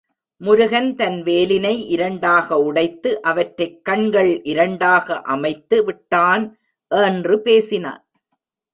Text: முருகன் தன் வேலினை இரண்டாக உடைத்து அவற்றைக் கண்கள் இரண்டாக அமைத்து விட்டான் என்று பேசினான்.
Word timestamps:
முருகன் 0.37 0.95
தன் 0.95 1.23
வேலினை 1.23 1.85
இரண்டாக 1.87 2.59
உடைத்து 2.59 3.21
அவற்றைக் 3.21 3.85
கண்கள் 3.85 4.43
இரண்டாக 4.43 5.21
அமைத்து 5.21 5.83
விட்டான் 5.83 6.57
என்று 6.87 7.41
பேசினான். 7.41 8.09